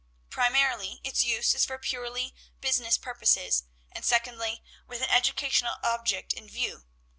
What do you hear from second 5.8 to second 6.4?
object